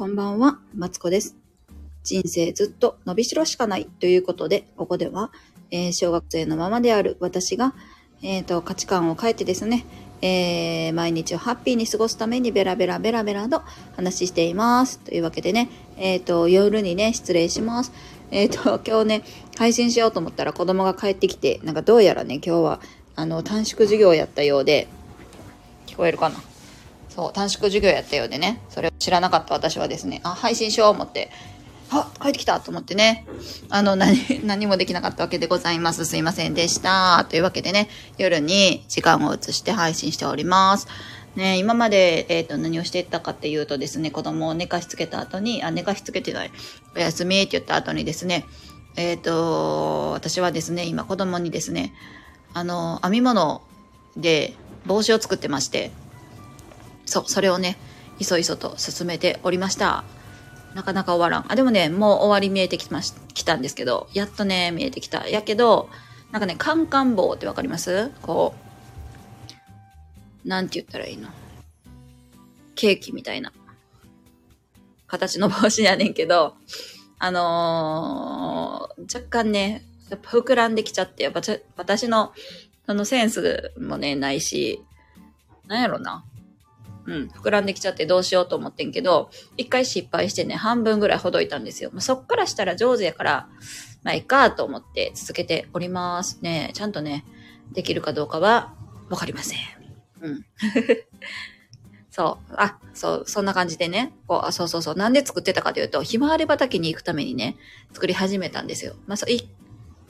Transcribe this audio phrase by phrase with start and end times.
[0.00, 1.36] こんばんは、マツコです。
[2.04, 5.30] 人生ずっと伸びしろしかないということで、ここでは、
[5.70, 7.74] えー小学生のままである私が、
[8.22, 9.84] えーと、価値観を変えてですね、
[10.22, 13.62] えー毎日をハッピーに過ごすためにベラベラベラベラと
[13.94, 15.00] 話しています。
[15.00, 15.68] というわけでね、
[15.98, 17.92] えっ、と、夜にね、失礼します。
[18.30, 19.22] えっ、と、今日ね、
[19.58, 22.80] 配信しようと思ったら子供が帰ってきて、なんかどうやらね、今日は、
[23.16, 24.88] あの、短縮授業やったようで、
[25.86, 26.49] 聞こえるかな？
[27.14, 31.30] そう、短縮授業やったようでね、それを知らなかった私はですね、あ、配信しよう思って、
[31.90, 33.26] あ、帰ってきたと思ってね、
[33.68, 36.04] あの、何、 何もできなかったわけでございます。
[36.04, 37.26] すいませんでした。
[37.28, 40.86] というわけでね、夜に時間を移して配信しております。
[41.34, 46.52] ね、今まで、えっ、と、何をしていったかっていうとですね、子供を寝かしつけた後に、あ、寝かしつけてない、
[46.96, 48.46] おやすみって言った後にですね、
[48.96, 51.92] えっ、と、私はですね、今子供にですね、
[52.52, 53.62] あの、編み物
[54.16, 54.54] で
[54.86, 55.92] 帽子を作ってまして、
[57.10, 57.76] そう、それをね、
[58.20, 60.04] いそいそと進めておりました。
[60.74, 61.52] なかなか終わらん。
[61.52, 65.28] あ、でもね、もう終わり見えてきまし、来たんですけど、やっとね、見えてきた。
[65.28, 65.90] やけど、
[66.30, 68.12] なんかね、カンカン棒ってわかります？
[68.22, 68.54] こ
[70.44, 71.28] う、なんて言ったらいいの？
[72.76, 73.52] ケーキみたいな
[75.08, 76.54] 形の帽子やねんけど、
[77.18, 81.40] あのー若干ね、やっぱ膨らんできちゃって、やっぱ
[81.76, 82.32] 私の、
[82.86, 84.80] そのセンスもね、ないし、
[85.66, 86.24] なんやろな。
[87.06, 91.90] うん、膨らんできちゃってどうしようと思ってんけど、一回失敗してね、半分ぐらいほどいたんですよ。
[91.92, 93.48] まあ、そっからしたら上手やから、
[94.02, 96.70] まあいいかと思って続けておりますね。
[96.74, 97.24] ちゃんとね、
[97.72, 98.74] できるかどうかは
[99.08, 99.58] わかりません。
[100.22, 100.46] うん。
[102.10, 102.54] そう。
[102.56, 104.12] あ、そう、そんな感じでね。
[104.26, 104.94] こう、あ、そうそうそう。
[104.94, 107.56] なんで作ってたかというと、ひまわり畑に行くためにね、
[107.92, 108.94] 作り始めたんですよ。
[109.06, 109.48] まあ、そう、い、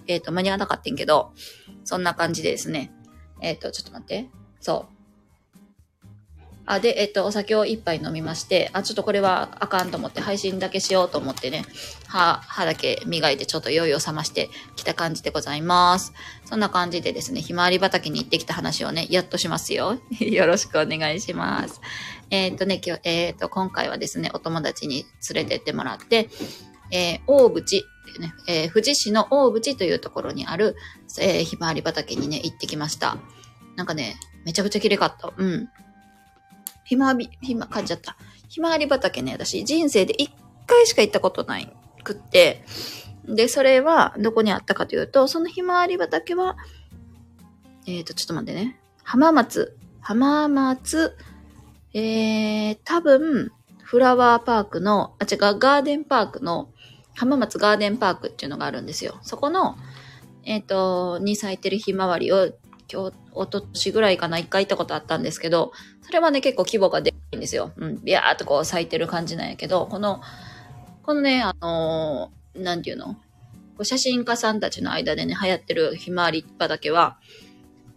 [0.07, 1.33] えっ、と、間に合わなかったんけど、
[1.85, 2.93] そんな感じでですね。
[3.41, 4.31] えっ、と、ちょっと待って。
[4.61, 5.00] そう。
[6.67, 11.65] あ、で、えっと、お酒を一杯飲みまして、あ、ちょっとこれはあかんと思って、配信だけしようと思ってね、
[12.07, 16.13] 歯、歯だけ磨いてちょっと酔いを覚ましてきた感じでございます。
[16.45, 19.99] そんな感じでですね、ひまわり畑に行ってきた話をね、やっとしますよ。
[20.21, 21.81] よろしくお願いします。
[22.31, 26.29] えっとね、今日、えっと、今回はですね、お友達に連れてってもらって、
[26.93, 30.77] えー大淵っていうね、え富士市の大淵というところにある、
[31.21, 33.17] えひまわり畑にね、行ってきました。
[33.77, 35.33] なんかね、めちゃくちゃ綺麗かった。
[35.37, 35.69] うん。
[36.91, 38.17] ひまわり、ひま、噛んじゃった。
[38.49, 40.29] ひまわり畑ね、私、人生で一
[40.67, 42.65] 回しか行ったことないくって、
[43.29, 46.57] で、それは、どこにあったかというと、そのひまわり畑は、
[47.87, 48.81] えっ、ー、と、ちょっと待ってね。
[49.05, 51.17] 浜松、浜松、
[51.95, 53.53] えー、多分、
[53.85, 56.71] フラワーパークの、あ、違う、ガーデンパークの、
[57.15, 59.21] 浜松ガーデンパークっていうのがあるんですよ。
[59.23, 59.77] そこの、
[60.43, 62.53] えっ、と、に咲いてるひまわりを、
[62.93, 67.73] 今日、おととしぐらいかな、一回行ったことあったんですけど、それはね、結構規模がでかいんですよ。
[67.77, 70.21] うん、ビャーっとこう咲いてる感じなんやけど、この、
[71.03, 73.17] このね、あのーなんていうの？
[73.83, 77.19] 写真家さんたちの間でね、流行ってるひまわり畑は、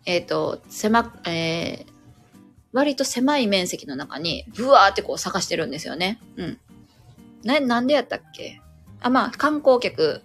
[0.06, 1.92] えっ、と、狭く、えー、
[2.72, 6.20] 割と狭い面積の中に、ブワーってこう咲かしてるんですよね。
[6.38, 6.60] うん。
[7.44, 8.62] な、なんでやったっけ？
[9.02, 10.22] あ、まあ、観光客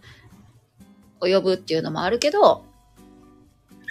[1.21, 2.65] を呼ぶっていうのもあるけど、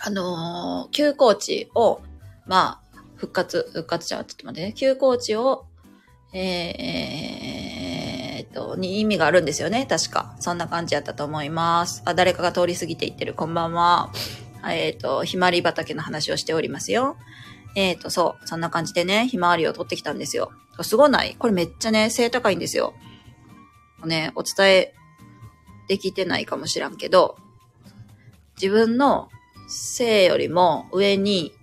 [0.04, 2.02] あのー休耕地を、
[2.46, 4.74] まあ、復活、復活じゃん、ちょっと待ってね。
[4.74, 5.66] 休耕地を、
[6.34, 6.42] えー、
[8.40, 9.86] えーっと、に意味があるんですよね。
[9.86, 10.36] 確か。
[10.40, 12.04] そんな感じやったと思います。
[12.06, 13.34] あ、誰かが通り過ぎていってる。
[13.34, 14.12] こんばんは。
[14.64, 17.18] えーっと、ひまわり畑の話をしておりますよ。
[17.76, 18.48] えーっと、そう。
[18.48, 20.52] そんな感じでね、ひまわりを取ってきたんですよ。
[20.82, 21.36] すごない？
[21.36, 22.94] これめっちゃね、背高いんですよ。
[24.06, 24.94] ね、お伝え
[25.88, 27.38] できてないかもしらんけど、
[28.62, 29.30] 自分の
[29.68, 31.54] 背よりも上に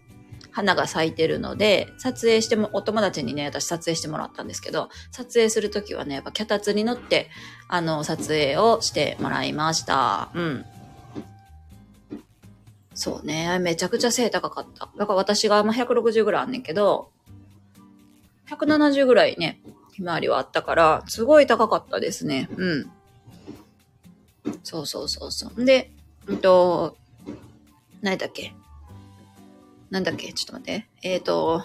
[0.55, 7.29] 花が咲いてるので、撮影しても、お友達にね、私撮影してもらったんですけど、撮影するときはね、やっぱ脚立に乗って、
[7.67, 10.31] あの、撮影をしてもらいました。
[10.33, 10.65] うん。
[12.95, 14.89] そうね、めちゃくちゃ背高かった。
[14.97, 17.11] だから私がまあ160ぐらいあんねんけど、
[18.49, 19.61] 170ぐらいね、
[19.93, 22.49] ひまわりはあったから、すごい高かったですね。
[22.57, 22.91] うん。
[24.63, 25.65] そうそうそうそう。
[25.65, 25.91] で、
[26.29, 26.97] うんと、
[28.05, 28.53] 何だっけ？
[29.91, 30.31] なんだっけ？
[30.35, 30.87] ちょっと待って。
[31.03, 31.65] えっ、と、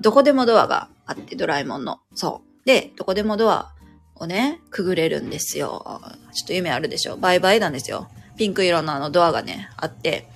[0.00, 2.00] どこでもドアがあって、ドラえもんの。
[2.14, 2.66] そう。
[2.66, 3.72] で、どこでもドア
[4.16, 6.02] をね、くぐれるんですよ。
[6.34, 7.16] ちょっと夢あるでしょ？
[7.16, 8.08] バイバイなんですよ。
[8.36, 10.26] ピンク色のあのドアがね、あって。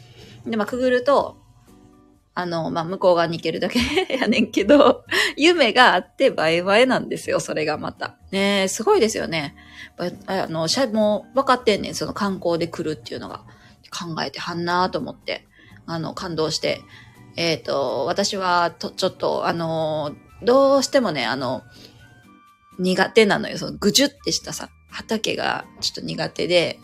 [0.46, 1.36] で、まあ、くぐると、
[2.34, 3.80] あの、まあ、向こう側に行けるだけ
[4.14, 5.04] やねんけど、
[5.36, 8.18] 夢があってバイバイなんですよ、それがまた。
[8.30, 9.56] ね、すごいですよね。
[10.26, 13.42] あの、しゃ、もう分かってんねん、その観光で来るっていうのが。
[13.96, 15.46] 考えてはんなと思って、
[15.86, 16.80] あの、感動して。
[17.36, 21.62] えっ、と、私は、と、ちょっと、あの、どうしてもね、あの、
[22.78, 23.58] 苦手なのよ。
[23.58, 26.78] そのぐじゅってしたさ、畑がちょっと苦手で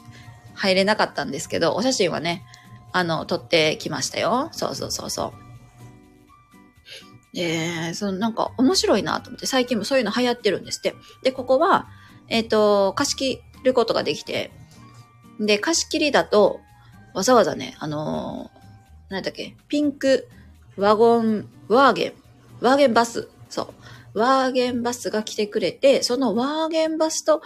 [0.55, 2.45] 入れなかったんですけど、お写真はね、
[2.93, 4.49] あの、撮ってきましたよ。
[4.53, 5.33] そうそうそうそ
[7.33, 7.37] う。
[7.37, 10.95] で、そのなんか面白いなと思って、最近もそういうの流行ってるんですって。
[11.23, 11.89] で、ここは、
[12.29, 14.53] えっ、ー、と、貸し切ることができて、
[15.41, 16.61] で、貸し切りだと、
[17.15, 18.59] わざわざね、あのー、
[19.11, 20.29] 何だっけ、ピンク
[20.77, 22.13] ワゴン、ワーゲン、
[22.61, 24.19] ワーゲンバス、そう。
[24.19, 27.43] ワーゲンバスが来てくれて、そのワーゲンバスと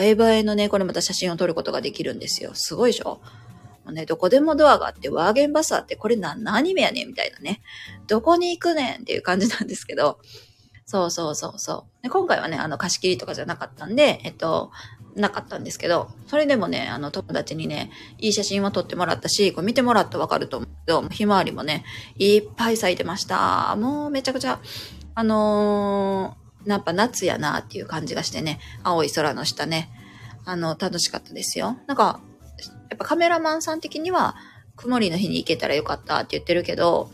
[0.00, 2.54] 映え映えのね、これまた写真を撮ることができるんですよ。
[2.54, 3.20] すごいでしょ？
[3.84, 7.04] もうね、どこでもドアがあって、ワーゲンバスあって、これ何のアニメやね？
[7.04, 7.60] んみたいなね。
[8.08, 10.18] どこに行くねんっていう感じなんですけど、
[10.86, 12.02] そうそうそうそう。
[12.02, 14.72] で今回はね、あの貸し切りとかじゃなかったんで、えっと、
[15.20, 21.84] なかったんですけど、それでもね、あの友達にね、いい写真を撮ってもらったし、これ見てもらったらわかると思うけど、ひまわりもね、
[22.16, 23.76] いっぱい咲いてました。
[23.76, 24.60] もうめちゃくちゃ、
[25.14, 29.90] あのー、やっぱ夏やなっていう感じがしてね、青い空の下ね、
[30.44, 31.78] あの、楽しかったですよ。
[31.86, 32.20] なんか、
[32.90, 34.36] やっぱカメラマンさん的には、
[34.76, 37.10] 曇りの日に行けたらよかったって言ってるけど、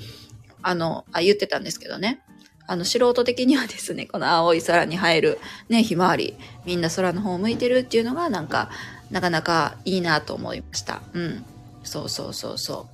[0.63, 2.23] あの、あ、言ってたんですけどね。
[2.67, 5.39] あの、素人的にはですね、 この青い空に映える、
[5.69, 8.71] ね、ひまわり、みんな空の方を向いてるっていうのが、なんか、
[9.11, 11.03] なかなかいいなと思いました。
[11.13, 11.45] うん。
[11.83, 12.89] そうそうそうそ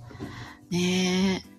[0.70, 0.74] う。
[0.74, 1.50] ねえ。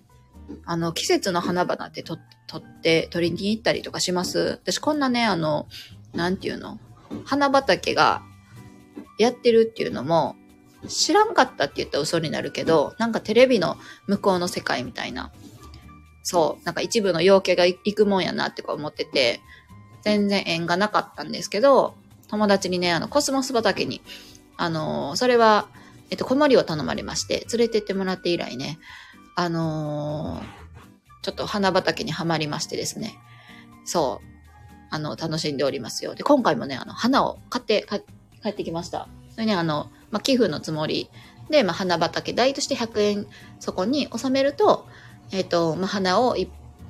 [0.66, 4.60] あの、季節の花々ってと、取って、取りに行ったりとかします？
[4.62, 5.66] 私こんなね、あの、
[6.12, 6.78] なんていうの？
[7.24, 8.22] 花畑が
[9.18, 10.36] やってるっていうのも、
[10.88, 15.30] 知らんかったって言ったら嘘になるけど、なんかテレビの向こうの世界みたいな。
[16.22, 19.40] そう、なんか一部の陽気が行くもんやなって思ってて、
[20.02, 21.94] 全然縁がなかったんですけど、
[22.28, 24.00] 友達にね、あの、コスモス畑に、
[24.56, 25.68] あの、それは、
[26.10, 28.78] えっと、子守を頼まれまして、連れてってもらって以来ね、
[29.34, 33.18] あのー、ちょっと花畑にはまりましてですね、
[33.84, 34.26] そう、
[34.90, 36.14] あの、楽しんでおりますよ。
[36.14, 37.86] で、今回もね、あの、花を買って
[38.42, 39.08] 帰ってきました。
[39.30, 41.08] それね、あの、まあ、寄付のつもり
[41.50, 43.26] で、まあ、花畑代として100円
[43.60, 44.86] そこに収めると、
[45.30, 46.36] えっ、ー、と、まあ、花を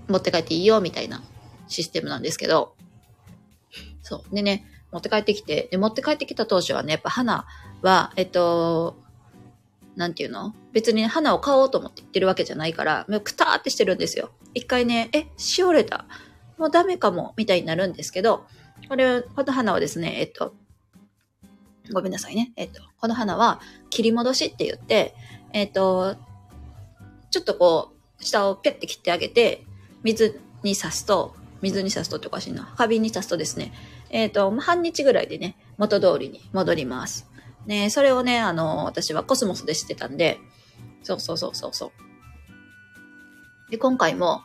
[0.09, 1.23] 持って帰っていいよ、みたいな
[1.69, 2.75] システムなんですけど、
[4.03, 4.35] そう。
[4.35, 7.47] でね、持って帰ってきて、で、持って帰ってきた当初はね、やっぱ花
[7.83, 8.97] は、えっ、ー、と、
[9.97, 10.55] なんていうの？
[10.73, 14.31] 別に花を買おうと思って言ってるわけじゃないから、もうくたーってしてるんですよ。
[14.55, 16.07] 一回ね、え、しおれた。
[16.57, 18.47] もうダメかも、みたいになるんですけど、
[18.89, 20.55] これ、この花はですね、えっと、
[21.93, 22.53] ごめんなさいね。
[22.57, 25.15] えっと、この花は切り戻しって言って、
[25.53, 26.17] えっと、
[27.31, 27.92] ちょっとこう、
[28.23, 29.65] 下をピュッて切ってあげて、
[30.03, 32.65] 水に刺すと、水に刺すとっておかしいな。
[32.77, 33.73] 花瓶に刺すとですね、
[34.11, 37.31] えっ、と、半日ぐらいでね、元通りに戻ります。
[37.67, 40.39] ね、それをね、あの、私はコスモスで知ってたんで、
[41.03, 41.91] そうそうそうそうそう。
[43.71, 44.43] で、今回も、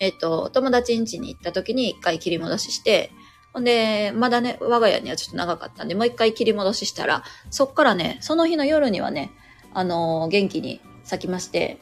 [0.00, 3.10] えっ、ー、と、友達ん家に行った時に一回切り戻しして、
[3.52, 9.30] ほんで、まだね、我が家にはちょっと長かったんで、もう一回切り戻ししたら、そっからね、その日の夜にはね、
[9.74, 11.78] あの元気に咲きまして、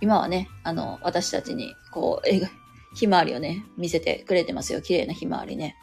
[0.00, 2.40] 今はね、あの、私たちに、こう、え
[2.94, 4.82] ひまわりをね、見せてくれてますよ。
[4.82, 5.76] 綺麗なひまわりね。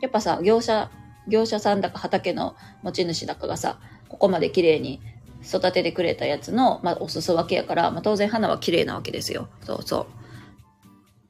[0.00, 0.90] やっぱさ、業者
[1.28, 3.78] 業者さんだか畑の持ち主だかがさ、
[4.08, 5.00] ここまで綺麗に
[5.44, 9.48] 育ててくれたやつの、まあ、お裾分けやから、まあ、当然花は綺麗なわけですよ。
[9.62, 10.06] そうそ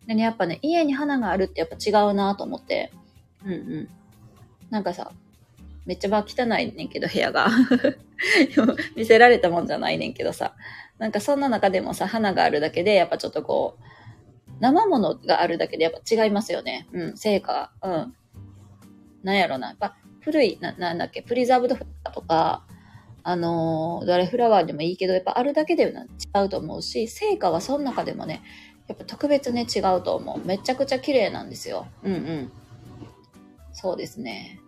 [0.04, 0.08] う。
[0.08, 2.92] でね、やっぱね、家に花があるってやっぱ違うなと思って。
[3.44, 3.88] うんうん。
[4.70, 5.12] なんかさ、
[5.84, 7.48] めっちゃ汚いねんけど、部屋が。
[8.96, 10.54] 見せられたもんじゃないねんけどさ。
[11.02, 13.82] なんかそんな中でもさ、花があるだけで、やっぱちょっとこう、
[14.60, 16.86] 生物があるだけでやっぱ違いますよね。
[16.92, 17.72] うん、成果。
[17.82, 18.14] うん。
[19.24, 22.64] なんやろな、やっぱ古い、な、なんだっけ、プリザーブドフラワーとか、
[23.24, 28.40] あのー、ドライフラワーでもいいけど、やっぱあるだけで違うと思うし、成果はその中でもね、
[28.86, 30.46] やっぱ特別ね、違うと思う。
[30.46, 31.88] めちゃくちゃ綺麗なんですよ。
[32.04, 32.52] うんうん。
[33.72, 34.60] そうですね。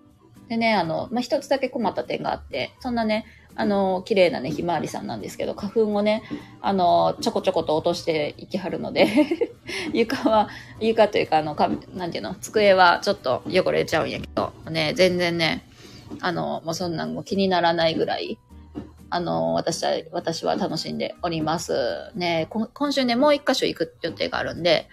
[0.48, 3.24] でね、あの、まあ、一つだけ困った点があって、そんなね、
[3.56, 6.22] あの、綺麗なね、ひまわりさんなんですけど、花粉をね、
[6.60, 9.06] あの、ちょこちょこと落としていきはるので
[9.94, 10.48] 床は、
[10.80, 15.66] 床というか、あの、かなんていうの、机はちょっと汚れちゃうんやけど、ね、全然ね、
[16.20, 18.38] あの、もうそんなんも気にならないぐらい、
[19.10, 22.10] あの、私は、私は楽しんでおります。
[22.16, 24.88] ね、今週ね、もう一箇所行く予定があるんで、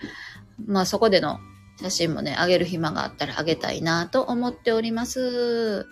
[0.67, 1.39] まあそこでの
[1.81, 5.87] 写真もね、あげる暇があったらあげたいなと思っております。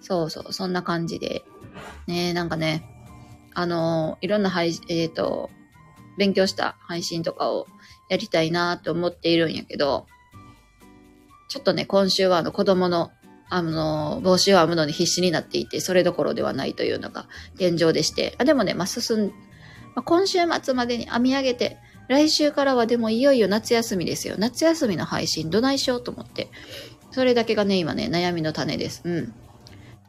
[0.00, 1.42] そうそう、そんな感じで。
[2.06, 2.84] ねなんかね、
[3.54, 5.50] あのいろんな配、えっ、ー、と、
[6.16, 7.66] 勉強した配信とかを
[8.08, 10.06] やりたいなと思っているんやけど、
[11.48, 13.10] ちょっとね、今週はあの子供の、
[13.48, 19.26] あの、帽子を編むのに必死になっていて、それどころではないというのが現状でして、あでもね、まあ、進ん、
[19.94, 21.78] まあ、今週末までに編み上げて、
[22.08, 24.34] 来週からはでもいよいよ夏休みですよ。
[24.38, 26.50] 夏休みの配信どないしようと思って。
[27.12, 29.02] それだけがね、今ね、悩みの種です。
[29.04, 29.34] うん。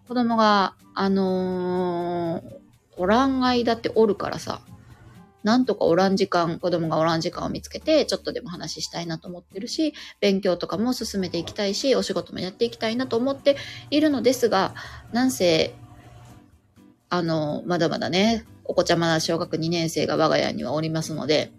[0.08, 2.44] 子供が、あのー、
[2.98, 4.62] おらん間っておるからさ、
[5.44, 13.56] なんとかおらん時間、子供がおらん時間を見つけて、ちょっとでも話したいなと思ってるし、勉強とかも進めていきたいし、お仕事もやっていきたいなと思って
[13.92, 14.74] いるのですが、
[15.14, 15.76] なんせ、
[17.10, 21.52] あの、まだまだね、お子ちゃまな小学2年生が我が家にはおりますので、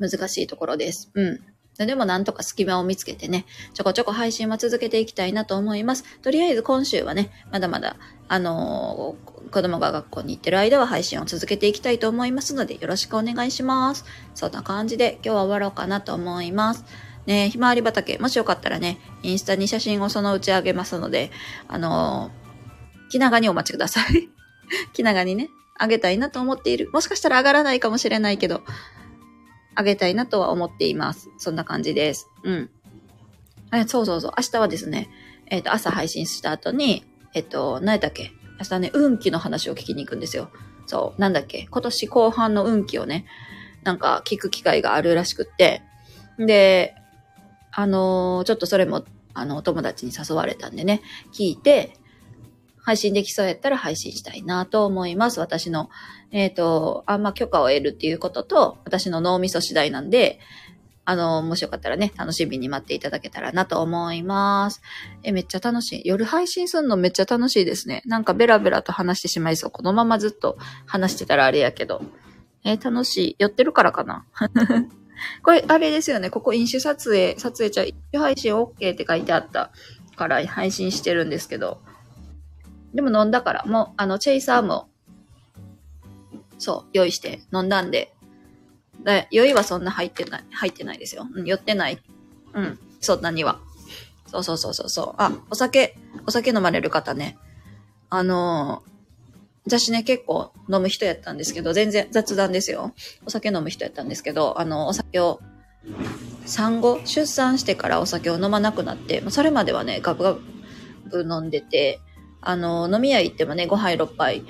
[0.00, 1.12] 難しいところです。
[1.14, 1.53] うん。
[1.78, 6.04] でもなんとか隙間を見つけてね、ちょこちょこ配信は続けていきたいなと思います。
[6.22, 7.96] とりあえず今週はね、まだまだ、
[8.28, 14.04] あのー、子供が学校に行ってる間は配信を続けていきたいと思いますので、よろしくお願いします。
[14.34, 16.84] そんな感じで今日は終わろうかなと思います。
[17.26, 21.32] ね、ひまわり畑、もしよかったらね、インスタに写真をそのうち上げますので、
[21.68, 24.28] あのー、気長にお待ちください。
[24.92, 26.90] 気長にね、あげたいなと思っている。
[26.92, 28.62] もしかしたら上がらないかもしれないけど、
[29.74, 31.30] あげたいなとは思っています。
[31.38, 32.28] そんな感じです。
[32.42, 32.70] うん。
[33.70, 34.32] あそうそうそう。
[34.38, 35.10] 明日はですね、
[35.46, 37.04] えっ、ー、と、朝配信した後に、
[37.34, 38.30] えっ、ー、と、何やったっけ？
[38.60, 40.50] 明日ね、運気の話を聞きに行くんですよ。
[40.86, 41.66] そう、なんだっけ？
[41.70, 43.26] 今年後半の運気をね、
[43.82, 45.82] なんか聞く機会があるらしくって。
[46.38, 46.94] で、
[47.72, 49.04] あのー、ちょっとそれも、
[49.34, 51.02] あの、お友達に誘われたんでね、
[51.32, 51.96] 聞いて、
[52.84, 55.40] 配信できそうやったら配信したいなと思います。
[55.40, 55.88] 私の、
[56.30, 60.38] えっ、ー、と、あんま許可を得るっていうことと、私の脳みそ次第なんで、
[61.06, 64.82] あの、もしよかったらね、楽しみに待っていただけたらなと思います。
[65.22, 66.02] え、めっちゃ楽しい。
[66.04, 68.02] 夜配信するのめっちゃ楽しいですね。
[68.04, 69.70] なんかベラベラと話してしまいそう。
[69.70, 72.02] このままずっと話してたらあれやけど。
[72.64, 73.36] え、楽しい。
[73.38, 74.26] 寄ってるからかな？
[75.42, 76.30] これ、あれですよね。
[76.30, 79.70] ここ飲酒撮影、撮影ちゃう、配信 OK って書いてあった
[80.16, 81.80] から配信してるんですけど、
[82.94, 84.88] でも飲んだから、もう、あの、チェイサーも、
[86.58, 88.14] そう、用意して飲んだんで、
[89.02, 91.26] で酔いはそんな入ってない、入ってないですよ。
[91.34, 92.00] うん、酔ってない。
[92.54, 93.58] うん、そんなには。
[94.26, 95.14] そうそうそうそうそう。
[95.18, 95.96] あ、お酒、
[96.26, 97.36] お酒飲まれる方ね。
[98.10, 98.90] あのー、
[99.66, 102.94] 私ね、結構飲む人やったんですけど、全然雑談ですよ。
[103.26, 105.40] お酒飲む人やったんですけど、あの、お酒を、
[106.46, 112.00] 産後、出産してからお酒を飲まなくなって、それまではね、ガブガブ飲んでて、
[112.44, 114.44] あの、飲み屋行ってもね、5杯6杯、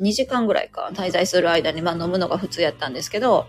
[0.00, 3.46] 2時間ぐらいか、滞在する間に、まあ飲むのが普通やったんですけど、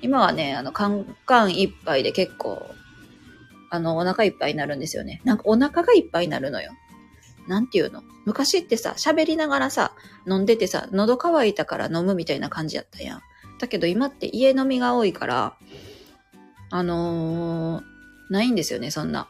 [0.00, 2.70] 今はね、あの、カンカン一杯で結構、
[3.70, 5.20] あの、お腹いっぱいになるんですよね。
[5.24, 6.72] なんかお腹がいっぱいになるのよ。
[7.48, 8.02] なんていうの？
[8.24, 9.92] 昔ってさ、喋りながらさ、
[10.26, 13.22] 飲んでてさ、喉乾いたから飲むみたいな感じやったやん。
[13.58, 15.56] だけど今って家飲みが多いから、
[16.70, 17.82] あのー、
[18.30, 19.28] ないんですよね、そんな。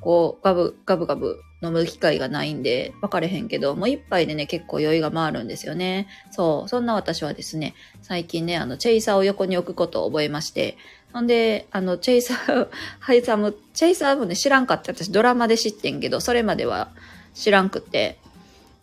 [0.00, 6.06] こう、ガブ、ガブガブ飲む機会がないんで、分かれへんけど、もう一杯でね、結構酔いが回るんですよね。
[6.30, 10.76] そう、そんな私はですね、最近ね、あの、チェイサーを横に置くことを覚えまして、
[11.12, 12.68] ほんで、あの、チェイサー、
[13.00, 14.92] ハイサム、チェイサーもね、知らんかった。
[14.92, 16.90] 私ドラマで知ってんけど、それまでは
[17.34, 18.18] 知らんくって、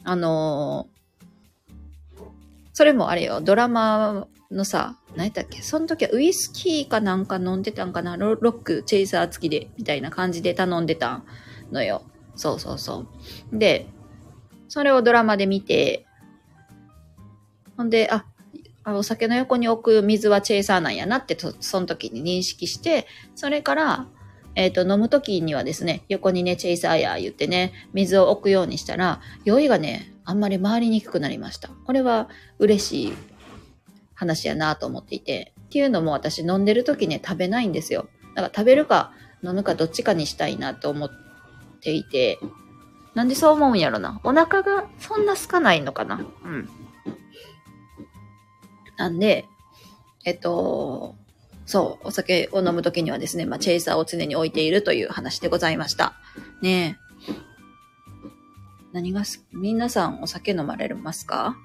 [0.03, 2.23] あのー、
[2.73, 5.61] それもあれよ、ドラマのさ、何やったっけ？
[5.61, 8.17] その時はウイスキーかなんか飲んでたんかな？
[8.17, 11.23] ロック、チェイサー付きで、みたいな感じで頼んでた
[11.71, 12.03] のよ。
[12.35, 13.05] そうそうそ
[13.51, 13.57] う。
[13.57, 13.87] で、
[14.67, 16.05] それをドラマで見て、
[17.77, 18.25] ほんで、あ、
[18.85, 24.07] お酒の横に置く水はチェイサーなんやなって、その時に認識して、それから、
[24.55, 31.69] えっ、ー、と、飲む時にはですね、横にね、チェイサーや言ってね、水を置くようにしたら、酔いがね、あんまり回りにくくなりました。
[31.69, 33.13] これは嬉しい
[34.13, 35.53] 話やなと思っていて。
[35.65, 38.07] っていうのも私飲んでる時ね、食べないんですよ。
[38.33, 39.11] だから食べるか
[39.43, 41.24] 飲むかどっちかにしたいなと思って
[41.85, 42.39] ていて、
[43.13, 44.19] なんでそう思うんやろな。
[44.23, 46.25] お腹がそんな空かないのかな。
[46.43, 46.69] うん。
[48.97, 49.45] なんで、
[50.25, 51.15] えっと、
[51.65, 56.13] そう、お酒を飲むときにはですね、まあ、チェイサーを常に置いているという話でございました。
[56.61, 57.05] ねえ。
[58.91, 61.57] 何がす、皆さんお酒飲まれますか？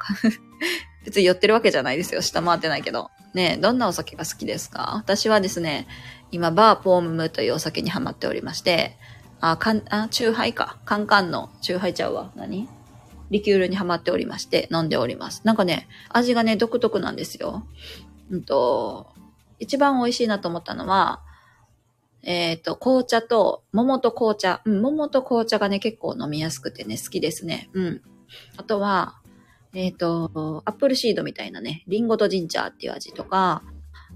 [1.05, 2.23] 別に酔ってるわけじゃないですよ。
[2.23, 3.11] 下回ってないけど。
[3.35, 4.93] ねえ、どんなお酒が好きですか？
[4.97, 5.87] 私はですね、
[6.31, 8.97] 今、バーポームムというお酒にハマっておりまして、
[9.41, 10.79] あ、かん、あ、チューハイか。
[10.85, 12.31] カンカンのチューハイちゃうわ。
[12.37, 12.69] 何？
[13.31, 15.43] リキュールにハマっておりまして、飲んでおります。
[15.45, 17.65] なんかね、味がね、独特なんですよ。
[18.31, 19.09] うんと、
[19.59, 21.23] 一番美味しいなと思ったのは、
[22.23, 24.61] えっ、ー、と、紅茶と、桃と紅茶。
[24.65, 27.71] うん、桃と紅茶がね、結構飲みやすくてね、好きですね。
[27.73, 28.03] うん。
[28.57, 29.21] あとは、
[29.73, 33.63] えっ、ー、と、アップルシードみたいなね、リンゴとジンジャーっていう味とか、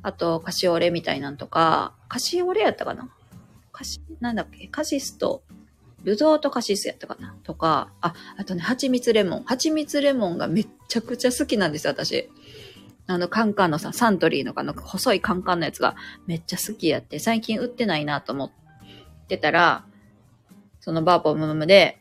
[0.03, 3.09] あと、カシオレみたいなんとか、カシオレやったかな？
[3.75, 4.69] カシ、なんだっけ？
[4.69, 5.43] カシスと、
[6.05, 7.35] ブドウとカシスやったかな？
[7.43, 9.43] とか、あ、あとね、蜂蜜レモン。
[9.43, 12.31] 蜂蜜レモンがめっちゃくちゃ好きなんですよ、私。
[13.09, 18.51] あの、カンカンのさ、サントリーのかの細いカンカンのやつがめっちゃ好きやって、最近売ってないなと思っ
[19.29, 19.85] てたら、
[20.81, 22.01] そのバーポムムで、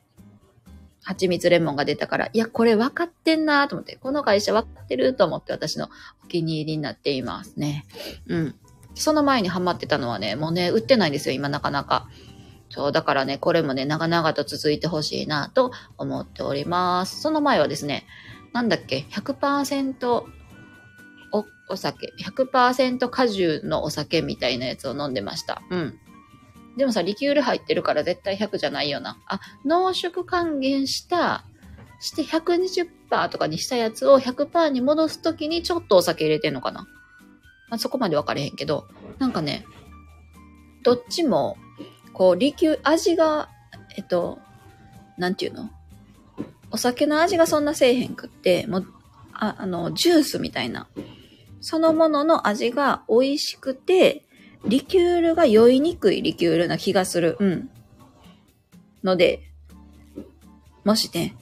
[1.03, 5.89] 蜂蜜レモンが出たから、いや、これ分かってんなと思って、この会社分かってると思って私の
[6.23, 7.85] お気に入りになっていますね。
[8.27, 8.55] うん。
[8.95, 12.07] その前にハマってたのはね、もうね、売ってないんですよ、今なかなか。
[12.69, 17.21] そう、だからね、これもね、長々と続いてほしいなと思っております。
[17.21, 18.05] その前はですね、
[18.51, 20.23] なんだっけ、100%
[21.31, 25.61] お、お酒、100%果汁のお酒みたいなやつを飲んでました。
[25.69, 25.99] うん。
[26.77, 29.19] でもさ、リキュール入ってるから絶対100じゃないよな。
[29.27, 31.45] あ、濃縮還元した、
[31.99, 36.87] して120%とかにしたやつを100%に戻すときにちょっとお酒入れてんのかな。
[37.73, 38.87] まあ、そこまで分かれへんけど、
[39.17, 39.65] なんかね、
[40.83, 41.57] どっちも、
[42.13, 43.49] こう、リキュー、味が、
[43.97, 44.37] えっと、
[45.17, 45.71] なんていうの？
[46.69, 48.87] お酒の味がそんなせえへんくって、もう、
[49.33, 50.87] ああの、ジュースみたいな。
[51.61, 54.23] そのものの味が美味しくて、
[54.67, 57.37] リキュールが酔いにくいリキュールな気がする。
[57.39, 57.71] うん。
[59.03, 59.49] ので、
[60.83, 61.35] もしね、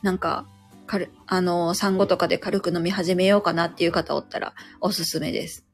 [0.00, 0.46] なんか、
[0.88, 5.68] かる、あの、産後とかで軽く飲み始めようかなっていう方おったら、おすすめです。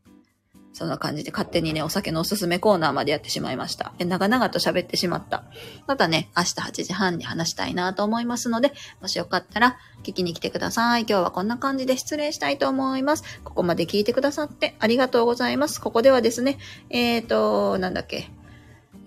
[0.74, 3.94] そんな感じで勝手にね、お酒のおすすめコーナーまでやってしまいました。
[4.00, 5.44] 長々と喋ってしまった。
[5.86, 11.02] またね、明日8時半に話したいなと思いますので、もしよかったら聞きに来てください。
[11.02, 13.22] 今日はこんな感じで失礼したいと思います。
[13.44, 15.80] ここまで聞いてくださってありがとうございます。
[15.80, 16.58] ここではですね、
[16.90, 18.30] えーと、なんだっけ。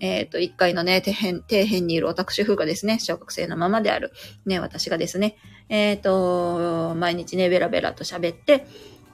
[0.00, 4.12] えっ、ー、と、1階のね、底辺、底辺にいる私風がですね、小学生のままである、
[4.46, 5.36] ね、私がですね、
[5.68, 8.66] えっ、ー、と、毎日ね、ベラベラと喋って、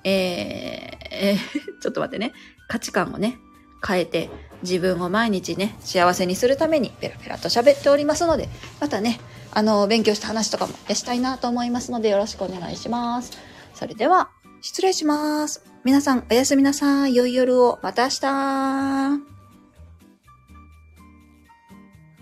[0.05, 1.37] えー、
[1.81, 2.33] ちょっと待ってね、
[2.69, 3.39] 価値観をね、
[3.87, 4.31] 変えて、
[4.63, 8.49] 自分を毎日ね、幸せにするためにペラペラと喋っておりますので、
[8.81, 9.21] またね、
[9.53, 13.33] あの、勉強した話とかもしたいなと思いますので、よろしくお願いします。
[13.75, 14.31] それでは、
[14.63, 15.63] 失礼します。
[15.85, 17.15] 皆さん、おやすみなさい。
[17.15, 17.79] 良い夜を。
[17.83, 19.34] また明日。